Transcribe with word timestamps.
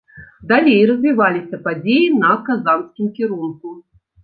Далей 0.51 0.79
развіваліся 0.91 1.59
падзеі 1.67 2.07
на 2.25 2.33
казанскім 2.49 3.13
кірунку. 3.21 3.79